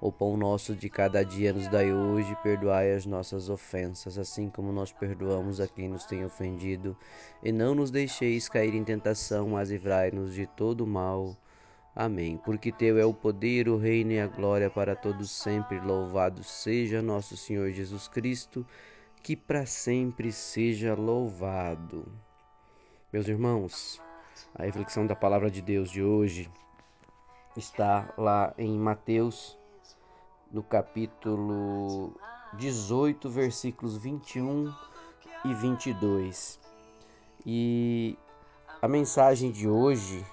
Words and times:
O 0.00 0.12
pão 0.12 0.36
nosso 0.36 0.76
de 0.76 0.88
cada 0.88 1.24
dia 1.24 1.52
nos 1.52 1.66
dai 1.66 1.92
hoje, 1.92 2.36
perdoai 2.40 2.92
as 2.92 3.04
nossas 3.04 3.48
ofensas, 3.50 4.16
assim 4.16 4.48
como 4.48 4.72
nós 4.72 4.92
perdoamos 4.92 5.60
a 5.60 5.66
quem 5.66 5.88
nos 5.88 6.04
tem 6.04 6.24
ofendido, 6.24 6.96
e 7.42 7.50
não 7.50 7.74
nos 7.74 7.90
deixeis 7.90 8.48
cair 8.48 8.76
em 8.76 8.84
tentação, 8.84 9.48
mas 9.48 9.70
livrai-nos 9.70 10.34
de 10.34 10.46
todo 10.46 10.86
mal. 10.86 11.36
Amém. 11.96 12.36
Porque 12.44 12.70
teu 12.70 12.96
é 12.96 13.04
o 13.04 13.12
poder, 13.12 13.68
o 13.68 13.76
reino 13.76 14.12
e 14.12 14.20
a 14.20 14.28
glória 14.28 14.70
para 14.70 14.94
todos 14.94 15.32
sempre. 15.32 15.80
Louvado 15.80 16.44
seja 16.44 17.02
nosso 17.02 17.36
Senhor 17.36 17.72
Jesus 17.72 18.06
Cristo, 18.06 18.64
que 19.20 19.34
para 19.34 19.66
sempre 19.66 20.30
seja 20.30 20.94
louvado. 20.94 22.06
Meus 23.12 23.26
irmãos, 23.26 24.00
a 24.54 24.62
reflexão 24.62 25.08
da 25.08 25.16
palavra 25.16 25.50
de 25.50 25.60
Deus 25.60 25.90
de 25.90 26.04
hoje 26.04 26.48
está 27.56 28.14
lá 28.16 28.54
em 28.56 28.78
Mateus 28.78 29.58
no 30.50 30.62
capítulo 30.62 32.14
18, 32.54 33.28
versículos 33.28 33.96
21 33.96 34.72
e 35.44 35.54
22. 35.54 36.58
E 37.44 38.18
a 38.80 38.88
mensagem 38.88 39.50
de 39.50 39.68
hoje, 39.68 40.24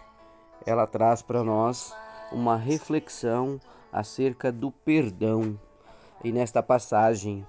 ela 0.66 0.88
traz 0.88 1.22
para 1.22 1.44
nós 1.44 1.96
uma 2.32 2.56
reflexão 2.56 3.60
acerca 3.92 4.52
do 4.52 4.72
perdão. 4.72 5.60
E 6.24 6.32
nesta 6.32 6.64
passagem 6.64 7.46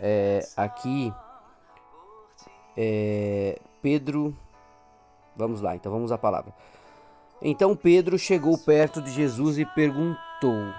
é, 0.00 0.46
aqui, 0.56 1.12
é, 2.76 3.60
Pedro, 3.80 4.36
vamos 5.36 5.60
lá, 5.60 5.74
então 5.74 5.90
vamos 5.90 6.12
à 6.12 6.18
palavra. 6.18 6.52
Então 7.40 7.76
Pedro 7.76 8.18
chegou 8.18 8.56
perto 8.58 9.00
de 9.02 9.10
Jesus 9.10 9.58
e 9.58 9.66
perguntou: 9.66 10.72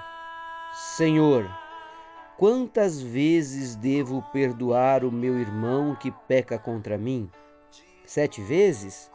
Senhor, 0.78 1.50
quantas 2.38 3.02
vezes 3.02 3.78
devo 3.78 4.22
perdoar 4.34 5.06
o 5.06 5.12
meu 5.12 5.40
irmão 5.40 5.96
que 5.96 6.12
peca 6.12 6.60
contra 6.60 6.98
mim? 6.98 7.32
Sete 8.06 8.42
vezes? 8.42 9.10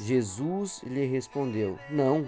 Jesus 0.00 0.82
lhe 0.82 1.04
respondeu: 1.04 1.78
Não. 1.90 2.26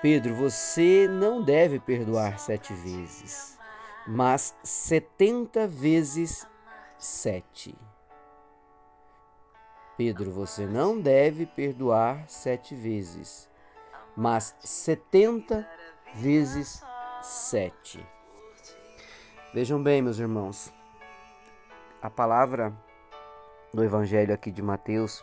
Pedro, 0.00 0.32
você 0.36 1.08
não 1.10 1.42
deve 1.42 1.80
perdoar 1.80 2.38
sete 2.38 2.72
vezes, 2.72 3.58
mas 4.06 4.54
setenta 4.62 5.66
vezes 5.66 6.46
sete. 6.96 7.74
Pedro, 9.96 10.30
você 10.30 10.66
não 10.66 11.00
deve 11.00 11.46
perdoar 11.46 12.28
sete 12.28 12.76
vezes, 12.76 13.50
mas 14.16 14.54
setenta 14.60 15.68
vezes 16.14 16.82
sete. 17.22 18.04
Vejam 19.52 19.82
bem, 19.82 20.02
meus 20.02 20.18
irmãos, 20.18 20.72
a 22.02 22.10
palavra 22.10 22.72
do 23.72 23.82
Evangelho 23.82 24.32
aqui 24.32 24.50
de 24.50 24.62
Mateus, 24.62 25.22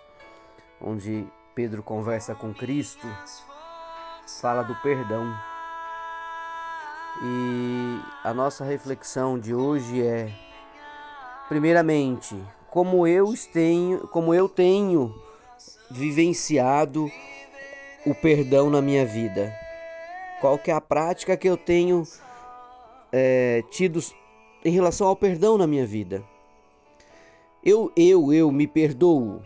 onde 0.81 1.25
Pedro 1.56 1.81
conversa 1.81 2.36
com 2.36 2.53
Cristo, 2.53 3.08
fala 4.42 4.64
do 4.64 4.75
perdão. 4.75 5.34
E 7.23 8.00
a 8.23 8.34
nossa 8.34 8.66
reflexão 8.66 9.38
de 9.40 9.53
hoje 9.53 10.02
é, 10.02 10.34
primeiramente, 11.47 12.35
como 12.69 13.06
eu 13.06 13.34
tenho, 13.53 14.08
como 14.08 14.34
eu 14.34 14.50
tenho 14.50 15.13
vivenciado 15.90 17.12
o 18.06 18.16
perdão 18.16 18.69
na 18.69 18.81
minha 18.81 19.06
vida. 19.06 19.53
Qual 20.41 20.57
que 20.57 20.72
é 20.72 20.74
a 20.74 20.81
prática 20.81 21.38
que 21.38 21.47
eu 21.47 21.56
tenho 21.56 22.02
é, 23.12 23.63
tido 23.69 24.00
em 24.66 24.72
relação 24.72 25.07
ao 25.07 25.16
perdão 25.16 25.56
na 25.56 25.68
minha 25.68 25.85
vida? 25.85 26.24
Eu, 27.63 27.91
eu, 27.96 28.34
eu 28.34 28.52
me 28.52 28.66
perdoo 28.66 29.40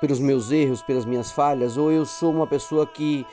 pelos 0.00 0.20
meus 0.20 0.52
erros, 0.52 0.82
pelas 0.82 1.04
minhas 1.04 1.32
falhas, 1.32 1.76
ou 1.76 1.90
eu 1.90 2.06
sou 2.06 2.30
uma 2.30 2.46
pessoa 2.46 2.86
que 2.86 3.26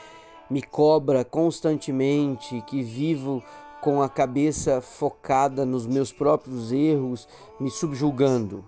me 0.50 0.63
cobra 0.63 1.23
constantemente, 1.23 2.63
que 2.66 2.81
vivo 2.81 3.44
com 3.79 4.01
a 4.01 4.09
cabeça 4.09 4.81
focada 4.81 5.67
nos 5.67 5.85
meus 5.85 6.11
próprios 6.11 6.72
erros, 6.72 7.28
me 7.59 7.69
subjulgando? 7.69 8.66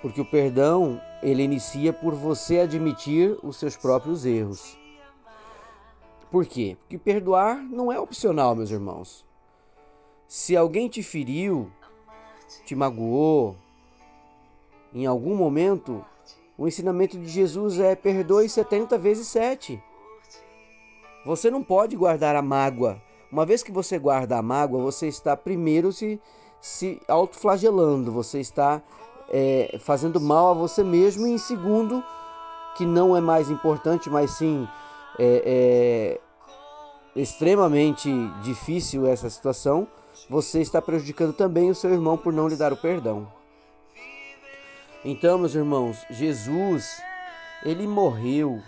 Porque 0.00 0.22
o 0.22 0.24
perdão, 0.24 0.98
ele 1.22 1.42
inicia 1.42 1.92
por 1.92 2.14
você 2.14 2.60
admitir 2.60 3.36
os 3.42 3.58
seus 3.58 3.76
próprios 3.76 4.24
erros. 4.24 4.82
Por 6.30 6.46
quê? 6.46 6.76
Porque 6.80 6.98
perdoar 6.98 7.56
não 7.56 7.92
é 7.92 7.98
opcional, 7.98 8.54
meus 8.54 8.70
irmãos. 8.70 9.24
Se 10.26 10.56
alguém 10.56 10.88
te 10.88 11.02
feriu, 11.02 11.70
te 12.64 12.74
magoou, 12.74 13.56
em 14.92 15.06
algum 15.06 15.34
momento, 15.34 16.04
o 16.56 16.66
ensinamento 16.68 17.18
de 17.18 17.28
Jesus 17.28 17.78
é 17.78 17.94
perdoe 17.94 18.48
70 18.48 18.96
vezes 18.98 19.26
7. 19.28 19.82
Você 21.26 21.50
não 21.50 21.62
pode 21.62 21.96
guardar 21.96 22.36
a 22.36 22.42
mágoa. 22.42 23.00
Uma 23.30 23.44
vez 23.44 23.62
que 23.62 23.72
você 23.72 23.98
guarda 23.98 24.38
a 24.38 24.42
mágoa, 24.42 24.80
você 24.82 25.08
está 25.08 25.36
primeiro 25.36 25.92
se, 25.92 26.20
se 26.60 27.00
autoflagelando, 27.08 28.12
você 28.12 28.40
está 28.40 28.82
é, 29.28 29.76
fazendo 29.80 30.20
mal 30.20 30.50
a 30.50 30.54
você 30.54 30.84
mesmo, 30.84 31.26
e 31.26 31.32
em 31.32 31.38
segundo, 31.38 32.04
que 32.76 32.86
não 32.86 33.16
é 33.16 33.20
mais 33.20 33.50
importante, 33.50 34.08
mas 34.08 34.32
sim 34.32 34.68
é, 35.18 36.20
é 37.16 37.20
extremamente 37.20 38.10
difícil 38.42 39.06
essa 39.06 39.30
situação, 39.30 39.86
você 40.28 40.60
está 40.60 40.80
prejudicando 40.80 41.32
também 41.32 41.70
o 41.70 41.74
seu 41.74 41.92
irmão 41.92 42.16
por 42.16 42.32
não 42.32 42.48
lhe 42.48 42.56
dar 42.56 42.72
o 42.72 42.76
perdão. 42.76 43.26
Então, 45.04 45.38
meus 45.38 45.54
irmãos, 45.54 46.04
Jesus, 46.08 47.00
ele 47.62 47.86
morreu 47.86 48.60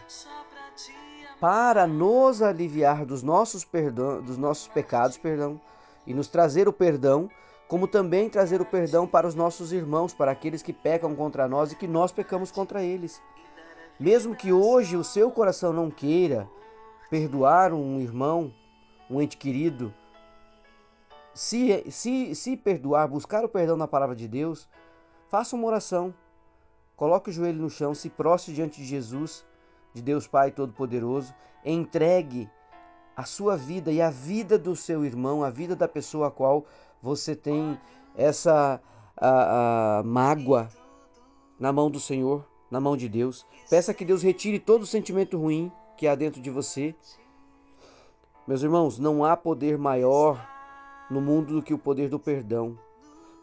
para 1.40 1.86
nos 1.86 2.42
aliviar 2.42 3.04
dos 3.04 3.22
nossos 3.22 3.64
perdão, 3.64 4.22
dos 4.22 4.38
nossos 4.38 4.68
pecados, 4.68 5.16
perdão, 5.16 5.60
e 6.06 6.14
nos 6.14 6.28
trazer 6.28 6.68
o 6.68 6.72
perdão, 6.72 7.30
como 7.68 7.88
também 7.88 8.28
trazer 8.28 8.60
o 8.60 8.64
perdão 8.64 9.06
para 9.06 9.26
os 9.26 9.34
nossos 9.34 9.72
irmãos, 9.72 10.14
para 10.14 10.30
aqueles 10.30 10.62
que 10.62 10.72
pecam 10.72 11.14
contra 11.14 11.48
nós 11.48 11.72
e 11.72 11.76
que 11.76 11.86
nós 11.86 12.12
pecamos 12.12 12.50
contra 12.50 12.82
eles. 12.82 13.20
Mesmo 13.98 14.36
que 14.36 14.52
hoje 14.52 14.96
o 14.96 15.04
seu 15.04 15.30
coração 15.30 15.72
não 15.72 15.90
queira 15.90 16.48
perdoar 17.08 17.72
um 17.72 17.98
irmão, 18.00 18.52
um 19.10 19.22
ente 19.22 19.36
querido, 19.36 19.92
se, 21.32 21.90
se, 21.90 22.34
se 22.34 22.56
perdoar, 22.56 23.08
buscar 23.08 23.44
o 23.44 23.48
perdão 23.48 23.76
na 23.76 23.88
palavra 23.88 24.16
de 24.16 24.26
Deus, 24.26 24.68
faça 25.28 25.56
uma 25.56 25.66
oração. 25.66 26.14
Coloque 26.96 27.30
o 27.30 27.32
joelho 27.32 27.60
no 27.60 27.70
chão, 27.70 27.94
se 27.94 28.08
prostre 28.08 28.54
diante 28.54 28.80
de 28.80 28.86
Jesus, 28.86 29.44
de 29.92 30.02
Deus 30.02 30.26
Pai 30.26 30.50
Todo-Poderoso, 30.50 31.34
entregue 31.64 32.50
a 33.16 33.24
sua 33.24 33.56
vida 33.56 33.90
e 33.90 34.00
a 34.02 34.10
vida 34.10 34.58
do 34.58 34.76
seu 34.76 35.04
irmão, 35.04 35.42
a 35.42 35.50
vida 35.50 35.74
da 35.74 35.88
pessoa 35.88 36.28
a 36.28 36.30
qual 36.30 36.66
você 37.02 37.34
tem 37.34 37.78
essa 38.14 38.80
a, 39.16 39.98
a, 39.98 40.02
mágoa 40.02 40.68
na 41.58 41.72
mão 41.72 41.90
do 41.90 41.98
Senhor 41.98 42.46
na 42.70 42.80
mão 42.80 42.96
de 42.96 43.08
Deus. 43.08 43.46
Peça 43.68 43.94
que 43.94 44.04
Deus 44.04 44.22
retire 44.22 44.58
todo 44.58 44.82
o 44.82 44.86
sentimento 44.86 45.38
ruim 45.38 45.70
que 45.96 46.06
há 46.06 46.14
dentro 46.14 46.40
de 46.40 46.50
você. 46.50 46.94
Meus 48.46 48.62
irmãos, 48.62 48.98
não 48.98 49.24
há 49.24 49.36
poder 49.36 49.78
maior 49.78 50.40
no 51.10 51.20
mundo 51.20 51.54
do 51.54 51.62
que 51.62 51.74
o 51.74 51.78
poder 51.78 52.08
do 52.08 52.18
perdão. 52.18 52.78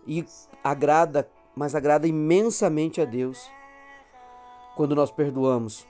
E 0.06 0.26
agrada, 0.64 1.30
mas 1.56 1.76
agrada 1.76 2.08
imensamente 2.08 3.02
a 3.02 3.06
Deus 3.06 3.50
quando 4.76 4.96
nós 4.96 5.12
perdoamos. 5.12 5.86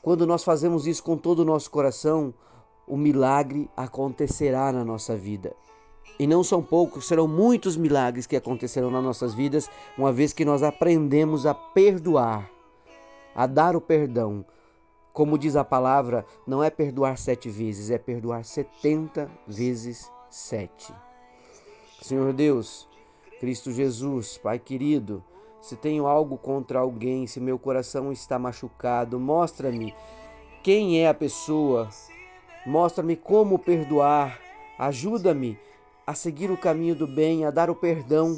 Quando 0.00 0.26
nós 0.26 0.44
fazemos 0.44 0.86
isso 0.86 1.02
com 1.02 1.16
todo 1.16 1.40
o 1.40 1.44
nosso 1.44 1.70
coração, 1.70 2.32
o 2.86 2.96
milagre 2.96 3.68
acontecerá 3.76 4.72
na 4.72 4.84
nossa 4.84 5.16
vida. 5.16 5.54
E 6.18 6.26
não 6.26 6.42
são 6.42 6.62
poucos, 6.62 7.06
serão 7.06 7.28
muitos 7.28 7.76
milagres 7.76 8.26
que 8.26 8.36
acontecerão 8.36 8.90
nas 8.90 9.04
nossas 9.04 9.34
vidas, 9.34 9.68
uma 9.96 10.12
vez 10.12 10.32
que 10.32 10.44
nós 10.44 10.62
aprendemos 10.62 11.46
a 11.46 11.54
perdoar 11.54 12.50
a 13.38 13.46
dar 13.46 13.76
o 13.76 13.80
perdão. 13.80 14.44
Como 15.12 15.38
diz 15.38 15.54
a 15.54 15.62
palavra, 15.62 16.26
não 16.44 16.60
é 16.60 16.70
perdoar 16.70 17.16
sete 17.16 17.48
vezes, 17.48 17.88
é 17.88 17.96
perdoar 17.96 18.44
setenta 18.44 19.30
vezes 19.46 20.10
sete. 20.28 20.92
Senhor 22.02 22.32
Deus, 22.32 22.88
Cristo 23.38 23.70
Jesus, 23.70 24.38
Pai 24.38 24.58
querido, 24.58 25.22
se 25.60 25.76
tenho 25.76 26.08
algo 26.08 26.36
contra 26.36 26.80
alguém, 26.80 27.28
se 27.28 27.38
meu 27.38 27.60
coração 27.60 28.10
está 28.10 28.40
machucado, 28.40 29.20
mostra-me 29.20 29.94
quem 30.64 31.00
é 31.00 31.08
a 31.08 31.14
pessoa, 31.14 31.88
mostra-me 32.66 33.14
como 33.14 33.56
perdoar, 33.56 34.40
ajuda-me 34.76 35.56
a 36.04 36.12
seguir 36.12 36.50
o 36.50 36.56
caminho 36.56 36.96
do 36.96 37.06
bem, 37.06 37.44
a 37.44 37.52
dar 37.52 37.70
o 37.70 37.76
perdão, 37.76 38.36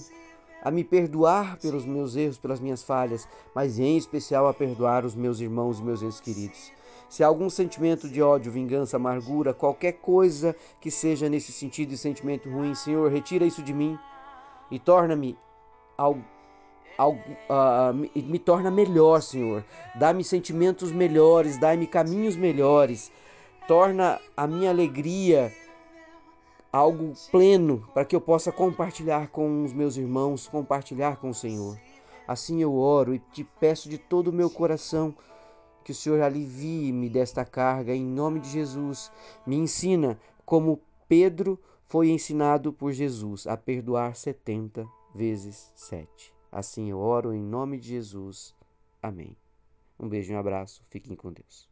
a 0.62 0.70
me 0.70 0.84
perdoar 0.84 1.58
pelos 1.58 1.84
meus 1.84 2.16
erros, 2.16 2.38
pelas 2.38 2.60
minhas 2.60 2.82
falhas, 2.82 3.28
mas 3.54 3.78
em 3.78 3.96
especial 3.96 4.46
a 4.46 4.54
perdoar 4.54 5.04
os 5.04 5.14
meus 5.14 5.40
irmãos 5.40 5.78
e 5.78 5.82
meus 5.82 6.02
entes 6.02 6.20
queridos. 6.20 6.72
Se 7.08 7.24
há 7.24 7.26
algum 7.26 7.50
sentimento 7.50 8.08
de 8.08 8.22
ódio, 8.22 8.52
vingança, 8.52 8.96
amargura, 8.96 9.52
qualquer 9.52 9.92
coisa 9.94 10.54
que 10.80 10.90
seja 10.90 11.28
nesse 11.28 11.50
sentido 11.50 11.88
de 11.88 11.98
sentimento 11.98 12.48
ruim, 12.48 12.74
Senhor, 12.74 13.10
retira 13.10 13.44
isso 13.44 13.62
de 13.62 13.72
mim 13.72 13.98
e 14.70 14.78
torna-me 14.78 15.36
algo 15.98 16.22
uh, 17.48 17.94
me, 17.94 18.10
me 18.14 18.38
torna 18.38 18.70
melhor, 18.70 19.22
Senhor. 19.22 19.64
Dá-me 19.94 20.22
sentimentos 20.22 20.92
melhores, 20.92 21.58
dá-me 21.58 21.86
caminhos 21.86 22.36
melhores. 22.36 23.10
Torna 23.66 24.20
a 24.36 24.46
minha 24.46 24.70
alegria 24.70 25.52
algo 26.72 27.12
pleno 27.30 27.86
para 27.92 28.04
que 28.04 28.14
eu 28.14 28.20
possa 28.20 28.52
compartilhar 28.52 29.28
com 29.28 29.64
os 29.64 29.72
meus 29.72 29.96
irmãos, 29.96 30.46
compartilhar 30.46 31.16
com 31.16 31.30
o 31.30 31.34
Senhor. 31.34 31.78
Assim 32.26 32.62
eu 32.62 32.74
oro 32.76 33.14
e 33.14 33.18
te 33.18 33.42
peço 33.42 33.88
de 33.88 33.98
todo 33.98 34.28
o 34.28 34.32
meu 34.32 34.48
coração 34.48 35.14
que 35.82 35.92
o 35.92 35.94
Senhor 35.94 36.20
alivie-me 36.20 37.08
desta 37.08 37.44
carga 37.44 37.94
em 37.94 38.04
nome 38.04 38.40
de 38.40 38.50
Jesus. 38.50 39.10
Me 39.46 39.56
ensina 39.56 40.18
como 40.44 40.80
Pedro 41.08 41.58
foi 41.88 42.10
ensinado 42.10 42.72
por 42.72 42.92
Jesus 42.92 43.46
a 43.46 43.56
perdoar 43.56 44.14
70 44.14 44.86
vezes 45.14 45.72
7. 45.74 46.32
Assim 46.52 46.90
eu 46.90 46.98
oro 46.98 47.32
em 47.34 47.42
nome 47.42 47.78
de 47.78 47.88
Jesus. 47.88 48.54
Amém. 49.02 49.36
Um 49.98 50.08
beijo 50.08 50.32
e 50.32 50.36
um 50.36 50.38
abraço. 50.38 50.82
Fiquem 50.88 51.16
com 51.16 51.32
Deus. 51.32 51.69